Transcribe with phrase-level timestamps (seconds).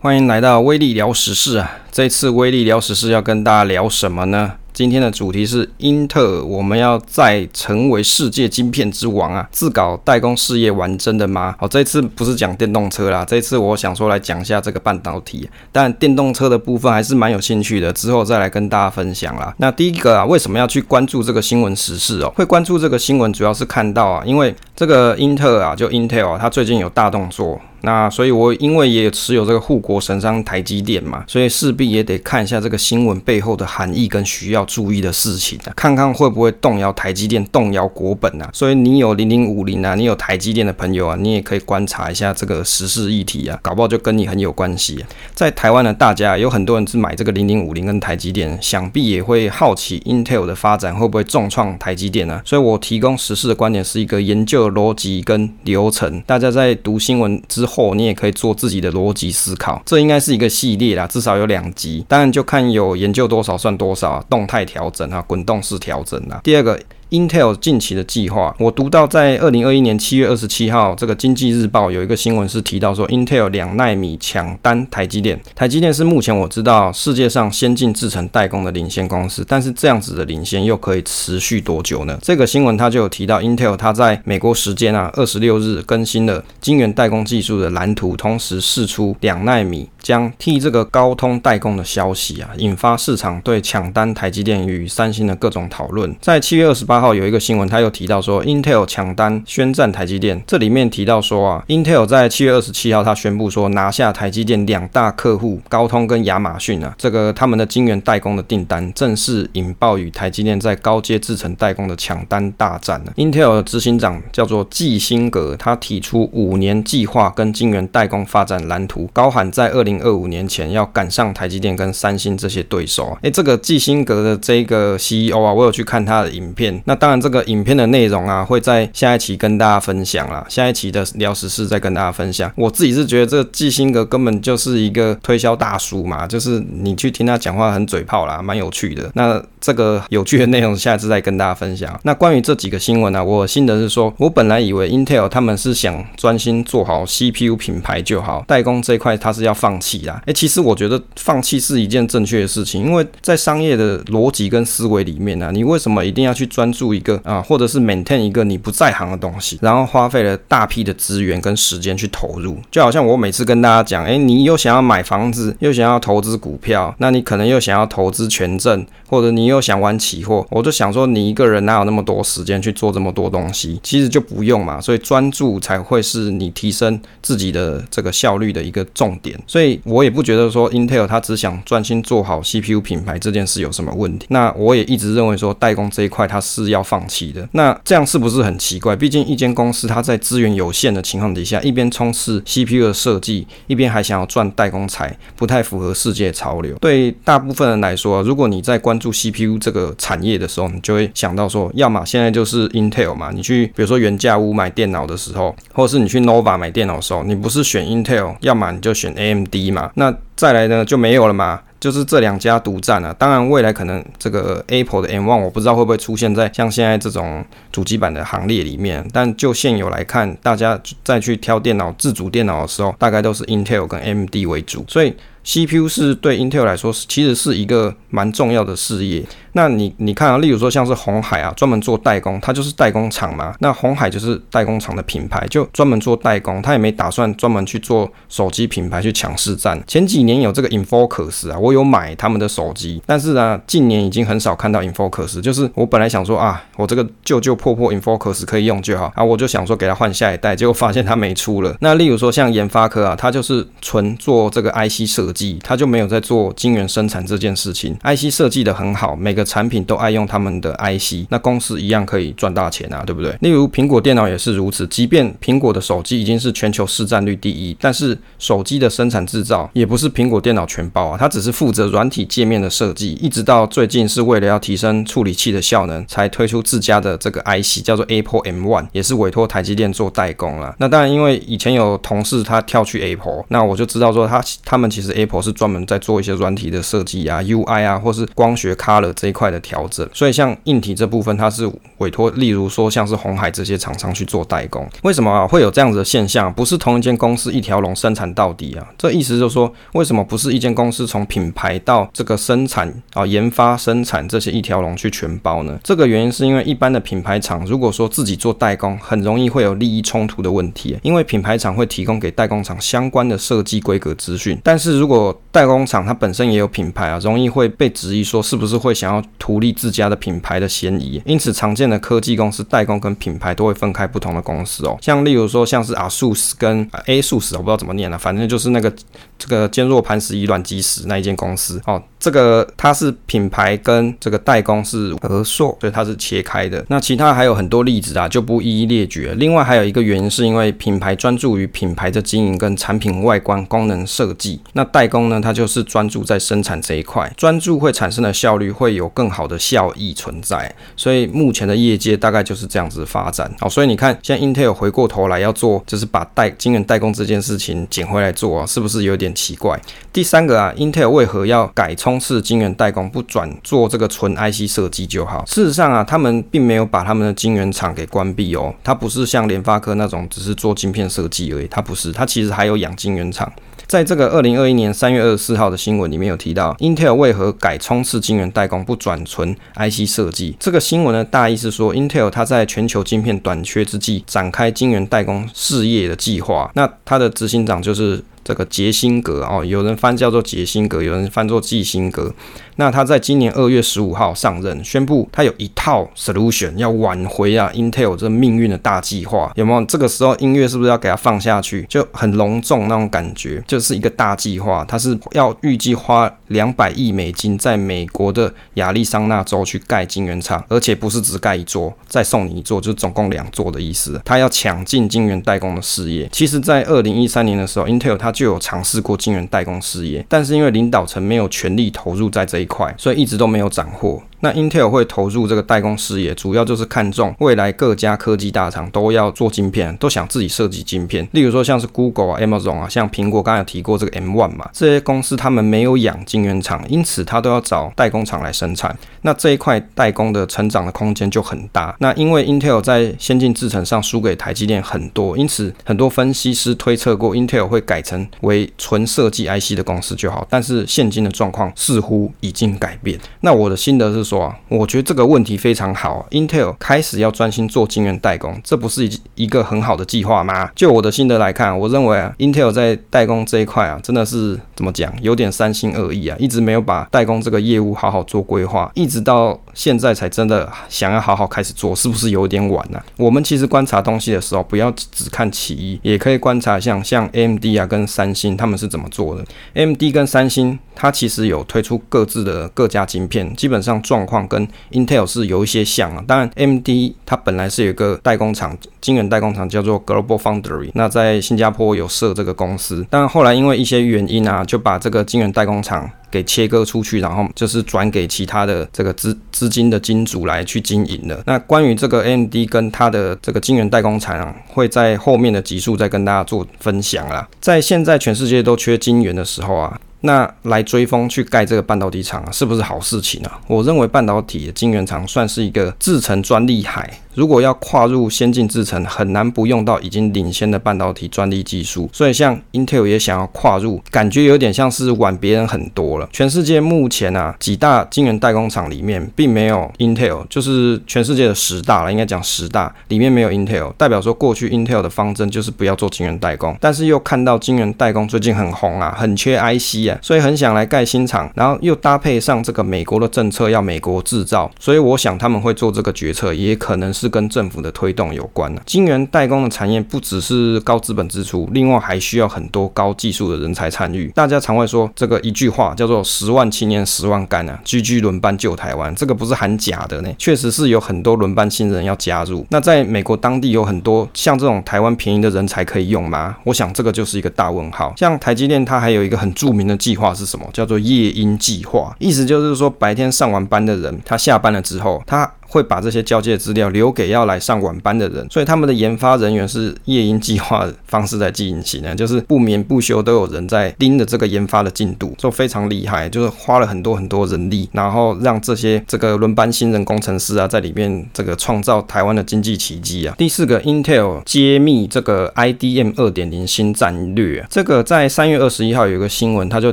[0.00, 1.78] 欢迎来到威力聊时事啊！
[1.90, 4.52] 这次威力聊时事要跟大家聊什么呢？
[4.72, 9.48] 今天的主题是英特尔，我们要再成为世界晶片之王啊！
[9.50, 11.56] 自搞代工事业玩真的吗？
[11.58, 19.52] 好，这次不是讲电动车啦，这次我想说来讲一下这个半导体，但电动车的部分还是蛮有兴趣的，之后再来跟大家分享啦。
[19.56, 22.32] 那第一个啊，为什么要去关注这个新闻时事哦？
[22.36, 27.60] 会关注这个新闻，主要是看到啊，因为这个英特尔啊，就 Intel 啊，它最近有大动作。
[27.82, 38.48] 那所以，我因为也持有这个护国神山台积电嘛，所以势必也得看一下这个新闻背后的含义跟需要注意的事情啊，看看会不会动摇台积电、动摇国本啊。
[38.52, 45.08] 所以你有零零五零啊，你有台积电的朋友啊，你也可以观察一下这个时事议题啊，搞不好就跟你很有关系啊。
[45.34, 52.42] 在台湾的大家有很多人是买这个零零五零跟台积电，想必也会好奇 Intel 的发展会不会重创台积电啊。
[52.44, 57.94] 所以我提供时事的观点是一个研究逻辑跟流程，大家在读新闻之后。
[57.94, 66.40] 你也可以做自己的逻辑思考，这应该是一个系列啦，至少有两集，当然就看有研究多少算多少啊，动态调整啊，滚动式调整啊。
[66.42, 66.80] 第二个。
[67.10, 75.40] Intel 近期的计划，我读到在二零二一年七月二十七号，这个经济日报有一个新闻是提到说，Intel 两纳米抢单台积电。
[75.54, 82.18] 台积电是目前我知道世界上先进制程代工的领先公司，但是这样子的领先又可以持续多久呢？
[82.20, 96.14] 这个新闻它就有提到，Intel 它在美国时间啊二十六日更新了晶圆代工技术的蓝图，同时释出两纳米将替这个高通代工的消息啊，引发市场对抢单台积电与三星的各种讨论。
[96.20, 100.42] 在七月二十八号有一个新闻，他又提到说，Intel 抢单宣战台积电。
[100.46, 113.12] 这里面提到说啊，Intel 在七月二十七号他宣布说拿下台积电两大客户高通跟亚马逊啊，这个他们的晶圆代工的订单，正式引爆与台积电在高阶制程代工的抢单大战了。
[113.16, 123.18] Intel 的执行长叫做季辛格，他提出五年计划跟晶圆代工发展蓝图，高喊在二零二五年前要赶上台积电跟三星这些对手啊。
[123.22, 127.18] 诶，这个季辛格的这个 CEO 啊，我有去看他的影片，那当然。
[127.18, 130.46] 这个影片的内容啊，会在下一期跟大家分享啦。
[130.48, 132.48] 下一期的聊时事再跟大家分享。
[132.54, 139.10] 我自己是觉得这季辛格根本就是一个推销大叔嘛，就是你去听他讲话很嘴炮啦，蛮有趣的。
[139.14, 141.98] 那这个有趣的内容，下一次再跟大家分享。
[142.04, 150.22] 那关于这几个新闻呢、啊，我心得是说，我本来以为 Intel 他们是想专心做好 CPU 品牌就好，代工这一块他是要放弃啦。
[150.26, 157.20] 诶，其实我觉得放弃是一件正确的事情，因为在商业的逻辑跟思维里面呢、啊，你为什么一定要去专注一个？
[157.24, 173.80] 啊，或者是 maintain 一个你不在行的东西，然后花费了大批的资源跟时间去投入，就好像我每次跟大家讲，哎，你又想要买房子，又想要投资股票，那你可能又想要投资权证，或者你又想玩期货，我就想说，你一个人哪有那么多时间去做这么多东西？
[173.82, 179.38] 其实就不用嘛，所以专注才会是你提升自己的这个效率的一个重点。
[179.46, 184.26] 所以我也不觉得说 Intel 它只想专心做好 CPU 品牌这件事有什么问题。
[184.30, 188.94] 那我也一直认为说代工这一块它是要放弃的，那这样是不是很奇怪？
[188.94, 196.76] 毕竟一间公司它在资源有限的情况底下，一边冲刺 CPU 的设计，一边还想要赚代工财，不太符合世界潮流。
[196.80, 209.90] 对大部分人来说，如果你在关注 CPU 这个产业的时候，你就会想到说，要么现在就是 Intel 嘛，你去比如说原价屋买电脑的时候，或者是你去 Nova 买电脑的时候，你不是选 Intel，要么你就选 AMD 嘛。
[209.94, 211.60] 那再来呢就没有了嘛。
[211.80, 225.14] 就是这两家独占了，当然未来可能这个 Apple 的 M1 我不知道会不会出现在像现在这种主机版的行列里面，但就现有来看，大家再去挑电脑自主电脑的时候，大概都是 Intel 跟 AMD 为主，所以
[225.48, 229.24] CPU 是对 Intel 来说是其实是一个蛮重要的事业。
[229.52, 233.54] 那你你看啊，例如说像是红海啊，专门做代工，它就是代工厂嘛。
[233.60, 239.82] 那红海就是代工厂的品牌，就专门做代工，它也没打算专门去做手机品牌去抢市占。
[239.86, 245.40] 前几年有这个 InFocus 啊，我有买他们的手机，但是呢，近年已经很少看到 InFocus。
[245.40, 251.74] 就是我本来想说啊，我这个旧旧破破 InFocus 可以用就好啊，我就想说给它换下一代，结果发现它没出了。
[251.80, 255.32] 那例如说像研发科啊，它就是纯做这个 IC 设，
[255.64, 257.96] 它就没有在做晶圆生产这件事情。
[258.04, 259.48] IC 设计的很好，每个。
[259.48, 263.34] 产品都爱用他们的 IC，那公司一样可以赚大钱啊，对不对？
[263.40, 280.76] 例如苹果电脑也是如此，即便苹果的手机已经是全球市占率第一，但是手机的生产制造也不是苹果电脑全包啊，它只是负责软体界面的设计，一直到最近是为了要提升处理器的效能，才推出自家的这个 IC，叫做 Apple M1，也是委托台积电做代工了。
[280.78, 290.08] 那当然，因为以前有同事他跳去 Apple，那我就知道说他他们其实 Apple 是专门在做一些软体的设计啊、UI 啊，或是光学 color 这一块的调整。
[290.14, 294.88] 所以像硬体这部分，它是委托，例如说像是红海这些厂商去做代工。
[295.02, 296.52] 为什么啊会有这样子的现象？
[296.52, 298.86] 不是同一间公司一条龙生产到底啊？
[298.96, 305.78] 这意思就是说，为什么不是一间公司从品牌到这个生产啊、研发、生产这些一条龙去全包呢？
[305.82, 321.18] 这个原因是因为一般的品牌厂如果说自己做代工，很容易会有利益冲突的问题，因为品牌厂会提供给代工厂相关的设计规格资讯，但是如如果代工厂它本身也有品牌啊，容易会被质疑说是不是会想要图利自家的品牌的嫌疑。
[321.24, 324.98] 因此，常见的科技公司代工跟品牌都会分开不同的公司哦。
[325.00, 328.92] 像例如说，像是 ASUS 跟 ASUS，我不知道怎么念了，反正就是那个
[329.38, 332.02] 这个坚若磐石以卵击石那一间公司哦。
[332.18, 336.84] 这个它是品牌跟这个代工是合作，所以它是切开的。
[336.88, 339.34] 那其他还有很多例子啊，就不一一列举了。
[339.34, 350.74] 另外还有一个原因是因为品牌专注于品牌的经营跟产品外观功能设计，那代工呢，它就是专注在生产这一块，专注会产生的效率会有更好的效益存在。
[350.96, 353.50] 所以目前的业界大概就是这样子发展。
[353.60, 359.80] 好，所以你看，现在 Intel 回过头来要做，就是把代晶圆代工这件事情捡回来做啊，是不是有点奇怪？
[360.12, 365.44] 第三个啊，Intel 为何要改冲是晶圆代工，不转做这个纯 IC 设计就好？
[365.46, 373.52] 事实上啊，他们并没有把他们的晶圆厂给关闭哦，它不是像联发科那种只是做晶片设计而已，它不是，它其实还有养晶圆厂。
[373.86, 380.54] 在这个二零二一年三月二十四号的新闻里面有提到，Intel 为何改冲刺晶圆代工，不转纯 IC 设计？
[380.60, 386.70] 这个新闻呢，大意是说，Intel 它在全球晶片短缺之际，展开晶圆代工事业的计划。
[386.74, 388.22] 那它的执行长就是。
[388.48, 392.32] 这个杰辛格哦，有人翻叫做杰辛格，有人翻作季辛格。
[392.76, 399.52] 那他在今年二月十五号上任，宣布他有一套 solution 要挽回啊 Intel 这命运的大计划。
[399.56, 399.84] 有没有？
[399.84, 401.84] 这个时候音乐是不是要给他放下去？
[401.90, 404.82] 就很隆重那种感觉，就是一个大计划。
[404.88, 414.18] 他是要预计花两百亿美金，在美国的亚利桑那州去盖晶圆厂，而且不是只盖一座，再送你一座，就总共两座的意思。
[414.24, 416.26] 他要抢进晶圆代工的事业。
[416.32, 424.22] 其实，在二零一三年的时候，Intel 他就有尝试过晶圆代工事业，但是因为领导层没有全力投入在这一块，所以一直都没有斩获。
[424.40, 431.26] 那 Intel 会投入这个代工事业，主要就是看中未来各家科技大厂都要做晶片，都想自己设计晶片。
[431.32, 438.96] 例如说像是 Google 啊、Amazon 啊，像苹果刚才有提过这个 M1 嘛，这些公司他们没有养晶圆厂，因此他都要找代工厂来生产。
[439.22, 441.94] 那这一块代工的成长的空间就很大。
[441.98, 450.46] 那因为 Intel 在先进制程上输给台积电很多，因此很多分析师推测过 Intel 会改成为纯设计 IC 的公司就好。
[450.48, 453.18] 但是现今的状况似乎已经改变。
[453.40, 460.70] 那我的心得是说啊，我觉得这个问题非常好，Intel 开始要专心做晶圆代工，这不是一一个很好的计划吗？
[460.74, 473.00] 就我的心得来看，我认为啊，Intel 在代工这一块啊，真的是怎么讲，有点三心二意啊，一直没有把代工这个业务好好做规划，一直到现在才真的想要好好开始做，是不是有点晚呢？
[473.16, 479.44] 我们其实观察东西的时候，不要只看其一，也可以观察像像 AMD 啊跟三星他们是怎么做的。
[479.74, 501.40] AMD 跟三星它其实有推出各自的各家晶片，基本上状况跟 Intel 是有一些像啊，当然，MD 它本来是有一个代工厂，晶圆代工厂叫做 Global Foundry，那在新加坡有设这个公司，但后来因为一些原因啊，就把这个晶圆代工厂给切割出去，然后就是转给其他的这个资资金的金主来去经营了。
[501.46, 507.48] 那关于这个 AMD 跟它的这个晶圆代工厂啊，会在后面的集数再跟大家做分享啦。
[507.60, 509.96] 在现在全世界都缺晶圆的时候啊。
[510.20, 513.60] 那来追风去盖这个半导体厂啊，是不是好事情啊？
[513.66, 517.20] 我认为半导体的晶圆厂算是一个制成专利海。
[517.38, 522.10] 如果要跨入先进制程，很难不用到已经领先的半导体专利技术。
[522.12, 526.28] 所以像 Intel 也想要跨入，感觉有点像是晚别人很多了。
[526.32, 536.76] 全世界目前啊，几大晶圆代工厂里面，并没有 Intel，就是全世界的十大了，应该讲十大里面没有 Intel，代表说过去 Intel 的方针就是不要做晶圆代工。
[536.80, 547.27] 但是又看到晶圆代工最近很红啊，很缺 IC 啊，所以很想来盖新厂，然后又搭配上这个美国的政策要美国制造，所以我想他们会做这个决策，也可能是。
[547.28, 548.80] 跟政府的推动有关呢。
[548.86, 554.28] 晶圆代工的产业不只是高资本支出，另外还需要很多高技术的人才参与。
[554.34, 562.66] 大家常会说这个一句话叫做“十万青年十万干”啊居居轮班救台湾，这个不是喊假的呢，确实是有很多轮班新人要加入。
[562.70, 566.56] 那在美国当地有很多像这种台湾便宜的人才可以用吗？
[566.64, 568.14] 我想这个就是一个大问号。
[568.16, 570.68] 像台积电，它还有一个很著名的计划是什么？
[570.72, 593.34] 叫做夜鹰计划，意思就是说白天上完班的人，他下班了之后，他会把这些交接资料留给要来上晚班的人，所以他们的研发人员是夜鹰计划方式在进行的，就是不眠不休都有人在盯着这个研发的进度，就非常厉害，就是花了很多很多人力，然后让这些这个轮班新人工程师啊，在里面这个创造台湾的经济奇迹啊。
[593.36, 599.92] 第四个，Intel 揭秘这个 IDM 二点零新战略，这个在三月二十一号有一个新闻，他就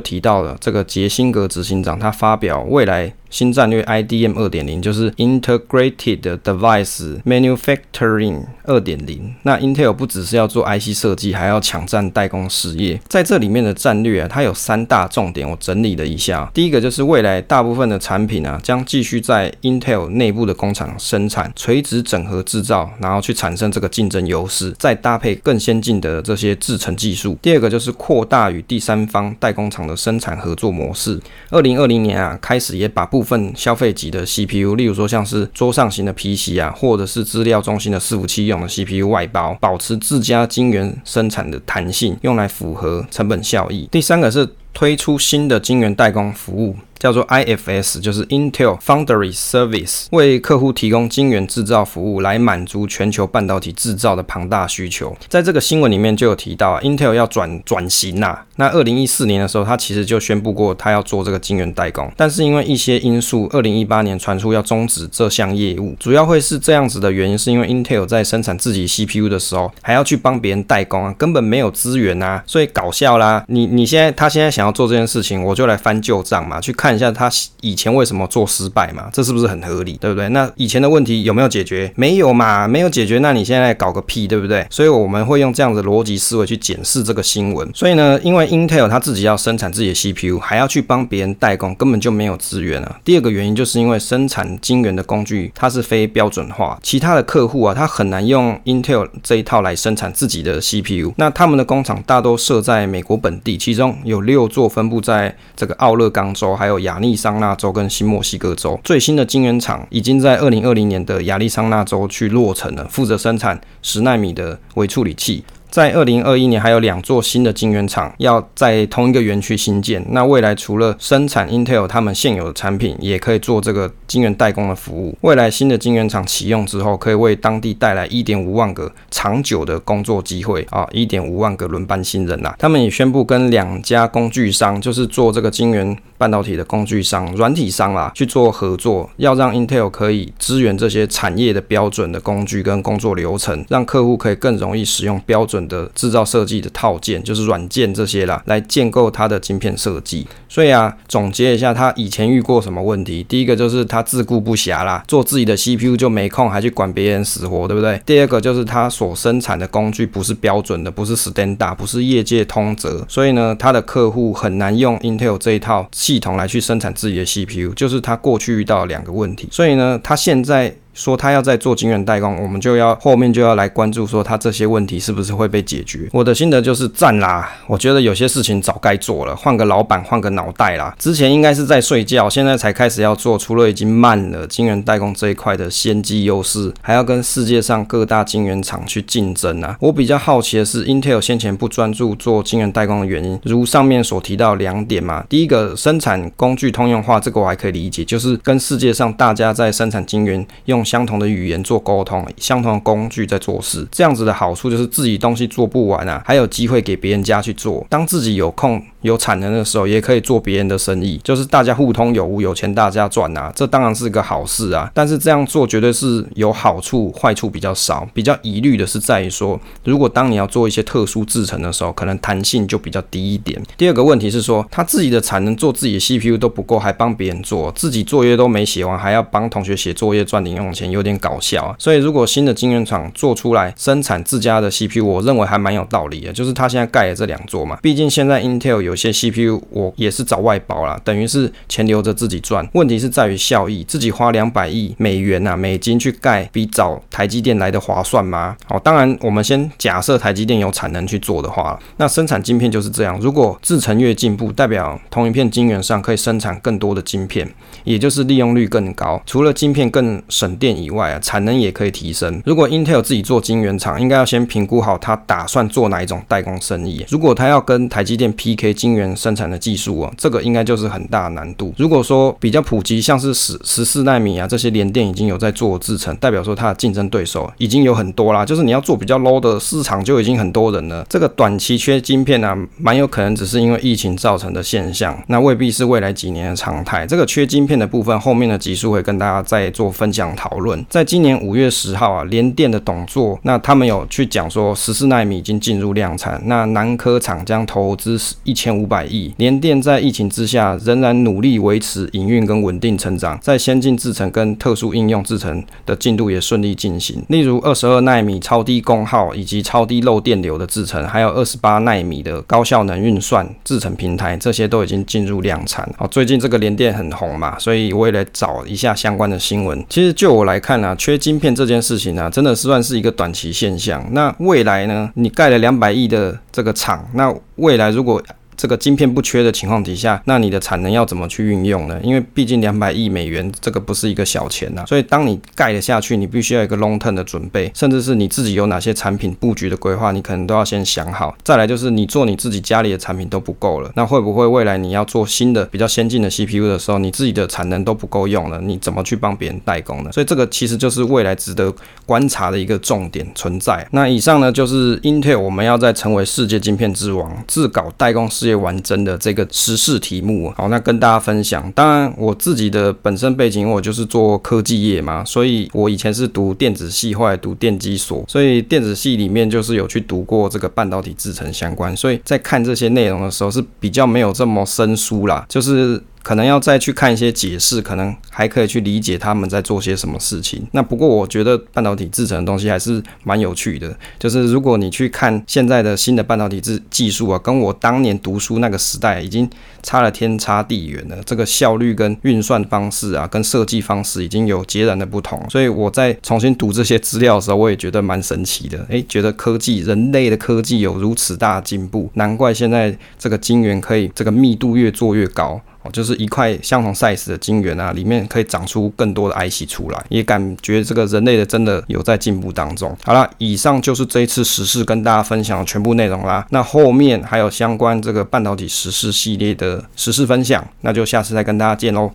[0.00, 3.12] 提到了这个杰辛格执行长，他发表未来。
[3.36, 9.34] 新战略 IDM 二点零就是 Integrated Device Manufacturing 二点零。
[9.42, 12.98] 那 Intel 不只是要做 IC 设计，还要抢占代工事业。
[13.06, 16.50] 在这里面的战略啊，它有三大重点，我整理了一下。
[16.54, 27.36] 第一个就是未来大部分的产品啊，将继续在 Intel 内部的工厂生产，垂直整合制造，然后去产生这个竞争优势，再搭配更先进的这些制程技术。
[27.42, 31.20] 第二个就是扩大与第三方代工厂的生产合作模式。
[31.50, 43.88] 二零二零年啊，开始也把部份消费级的 CPU，例如说像是桌上型的 PC 啊，或者是资料中心的伺服器用的 CPU 外包，保持自家晶圆生产的弹性，用来符合成本效益。
[43.90, 46.76] 第三个是推出新的晶圆代工服务。
[46.98, 55.16] 叫做 IFS，就是 Intel Foundry Service，为客户提供晶圆制造服务，来满足全球半导体制造的庞大需求。
[55.28, 58.38] 在这个新闻里面就有提到啊，Intel 要转转型呐。
[58.56, 62.10] 那二零一四年的时候，他其实就宣布过，他要做这个晶圆代工。
[62.16, 65.94] 但是因为一些因素，二零一八年传出要终止这项业务。
[66.00, 73.44] 主要会是这样子的原因，是因为 Intel 在生产自己 CPU 的时候，还要去帮别人代工啊，根本没有资源啊，所以搞笑啦。
[73.48, 76.85] 你你现在他现在想要做这件事情，我就来翻旧账嘛，去看。
[76.86, 77.28] 看一下他
[77.62, 79.10] 以前为什么做失败嘛？
[79.12, 79.98] 这是不是很合理？
[80.00, 80.28] 对不对？
[80.28, 81.92] 那以前的问题有没有解决？
[81.96, 83.18] 没有嘛，没有解决。
[83.18, 84.64] 那你现在搞个屁，对不对？
[84.70, 87.68] 所以我们会用这样的逻辑思维去检视这个新闻。
[87.74, 93.00] 所以呢，因为 Intel 它自己要生产自己的 CPU，还要去帮别人代工，根本就没有资源啊。
[93.04, 101.12] 第二个原因就是因为生产晶圆的工具它是非标准化，其他的客户啊，他很难用 Intel 这一套来生产自己的 CPU。
[101.16, 106.75] 那他们的工厂大都设在美国本地，其中有六座分布在这个奥勒冈州，还有。
[106.80, 115.44] 亚利桑那州跟新墨西哥州最新的晶圆厂已经在二零二零年的亚利桑那州去落成了，负责生产十纳米的微处理器。
[115.70, 120.04] 在二零二一年，还有两座新的晶圆厂要在同一个园区新建。
[120.10, 125.16] 那未来除了生产 Intel 他们现有的产品，也可以做这个晶圆代工的服务。
[125.20, 132.54] 未来新的晶圆厂启用之后，可以为当地带来一点五万个长久的工作机会啊，一点五万个轮班新人呐。
[132.58, 150.26] 他们也宣布跟两家工具商，就是做这个晶圆半导体的工具商、软体商啦，去做合作，要让 Intel 可以支援这些产业的标准的工具跟工作流程，让客户可以更容易使用标准准的制造设计的套件，就是软件这些啦，来建构它的晶片设计。
[150.48, 153.24] 所以啊，总结一下，他以前遇过什么问题？
[153.24, 158.00] 第一个就是他自顾不暇啦，做自己的 CPU 就没空，还去管别人死活，对不对？
[158.04, 169.48] 第二个就是他所生产的工具不是标准的，不是 standard，不是业界通则，所以呢，他的客户很难用 Intel 这一套系统来去生产自己的 CPU，就是他过去遇到两个问题。
[169.50, 170.74] 所以呢，他现在。
[170.96, 176.08] 说他要在做晶圆代工，我们就要后面就要来关注说他这些问题是不是会被解决。
[176.10, 180.96] 我的心得就是赞啦，我觉得有些事情早该做了，换个老板，换个脑袋啦。
[180.98, 189.76] 之前应该是在睡觉，现在才开始要做，除了已经慢了晶圆代工这一块的先机优势，还要跟世界上各大晶圆厂去竞争啊。
[189.80, 195.22] 我比较好奇的是，Intel 先前不专注做晶圆代工的原因，如上面所提到两点嘛。
[195.28, 200.85] 第一个，生产工具通用化，这个我还可以理解，就是跟世界上大家在生产晶圆用。
[200.86, 207.84] 相同的语言做沟通，相同的工具在做事，这样子的好处就是自己东西做不完啊，还有机会给别人家去做。
[207.90, 208.80] 当自己有空。
[209.06, 214.90] 有产能的时候，也可以做别人的生意，就是大家互通有无，有钱大家赚啊，这当然是个好事啊。
[214.92, 218.06] 但是这样做绝对是有好处，坏处比较少。
[218.12, 223.62] 比较疑虑的是在于说，如果当你要做一些特殊制程的时候，可能弹性就比较低一点。
[223.76, 231.76] 第二个问题是说，他自己的产能做自己的 CPU 都不够，还帮别人做，自己作业都没写完，还要帮同学写作业赚零用钱，有点搞笑啊。
[231.78, 238.95] 所以如果新的晶圆厂做出来生产自家的 CPU，我认为还蛮有道理的，就是他现在盖了这两座嘛，毕竟现在 Intel 有。
[238.96, 242.66] 有些 CPU 我也是找外包啦，等于是钱留着自己赚。
[242.72, 248.56] 问题是在于效益，自己花两百亿美元呐、啊、美金去盖，比找台积电来的划算吗？
[248.64, 253.18] 好，当然我们先假设台积电有产能去做的话，那生产晶片就是这样。
[253.20, 257.46] 如果制程越进步，代表同一片晶圆上可以生产更多的晶片，
[257.84, 259.20] 也就是利用率更高。
[259.26, 262.40] 除了晶片更省电以外啊，产能也可以提升。
[262.46, 267.04] 如果 Intel 自己做晶圆厂，应该要先评估好他打算做哪一种代工生意。
[267.10, 268.75] 如果他要跟台积电 PK。
[268.76, 271.74] 晶圆生产的技术啊，这个应该就是很大的难度。
[271.78, 278.44] 如果说比较普及，像是十十四纳米啊这些联电已经有在做制程，代表说它的竞争对手已经有很多啦。
[278.44, 281.04] 就是你要做比较 low 的市场就已经很多人了。
[281.08, 287.06] 这个短期缺晶片啊，蛮有可能只是因为疫情造成的现象，那未必是未来几年的常态。
[287.06, 290.84] 这个缺晶片的部分，后面的集数会跟大家再做分享讨论。
[290.88, 299.32] 在今年五月十号啊，联电的董座，那他们有去讲说十四纳米已经进入量产，那南科厂将投资一千千五百亿。
[299.36, 307.24] 联电在疫情之下仍然努力维持营运跟稳定成长，在先进制程跟特殊应用制程的进度也顺利进行。
[307.28, 315.88] 例如二十二纳米超低功耗以及超低漏电流的制程，还有二十八纳米的高效能运算制程平台，这些都已经进入量产。
[315.98, 319.84] 哦，最近这个联电很红嘛，所以我也来找一下相关的新闻。
[319.88, 324.04] 其实就我来看啊，缺晶片这件事情啊，真的是算是一个短期现象。
[324.10, 325.08] 那未来呢？
[325.14, 328.20] 你盖了两百亿的这个厂，那未来如果
[328.56, 332.00] 这个晶片不缺的情况底下，那你的产能要怎么去运用呢？
[332.02, 341.36] 因为毕竟两百亿美元这个不是一个小钱呐，所以当你盖了下去，你必须要一个 long term 的准备，甚至是你自己有哪些产品布局的规划，你可能都要先想好。
[341.44, 350.10] 再来就是你做你自己家里的产品都不够了，那会不会未来你要做新的比较先进的 CPU 的时候，你自己的产能都不够用了，你怎么去帮别人代工呢？
[350.12, 351.72] 所以这个其实就是未来值得
[352.04, 353.86] 观察的一个重点存在。
[353.92, 361.70] 那以上呢就是 Intel 我们要在成为世界晶片之王，自搞代工事业完整的这个时事题目，好，那跟大家分享。
[361.72, 376.02] 当然，我自己的本身背景，我就是做科技业嘛，所以我以前是读电子系，后来读电机所，所以电子系里面就是有去读过这个半导体制成相关，所以在看这些内容的时候是比较没有这么生疏啦，就是。
[376.26, 380.66] 可能要再去看一些解释，可能还可以去理解他们在做些什么事情。
[380.72, 383.96] 那不过我觉得半导体制成的东西还是蛮有趣的。
[384.18, 389.48] 就是如果你去看现在的新的半导体制技术啊，跟我当年读书那个时代已经
[389.84, 391.16] 差了天差地远了。
[391.24, 395.40] 这个效率跟运算方式啊，跟设计方式已经有截然的不同。
[395.48, 398.84] 所以我在重新读这些资料的时候，我也觉得蛮神奇的。
[398.88, 405.60] 诶，觉得科技，人类的科技有如此大进步，难怪现在这个晶圆可以这个密度越做越高。
[405.92, 412.96] 就是一块相同 size 的晶圆啊，里面可以长出更多的 IC 出来，也感觉这个人类的真的有在进步当中。
[413.04, 416.46] 好了，以上就是这一次实事跟大家分享的全部内容啦。
[416.50, 422.10] 那后面还有相关这个半导体实事系列的时事分享，那就下次再跟大家见喽。